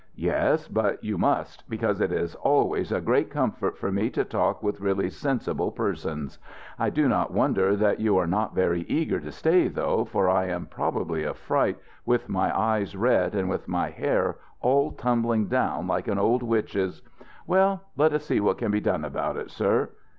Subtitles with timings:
[0.17, 4.63] Yes, but you must, because it is always a great comfort for me to talk
[4.63, 6.39] with really sensible persons.
[6.79, 10.45] I do not wonder that you are not very eager to stay, though, for I
[10.47, 15.85] am probably a fright, with my eyes red, and with my hair all tumbling down,
[15.85, 17.03] like an old witch's.
[17.45, 19.89] Well, let us see what can be done about it, sir!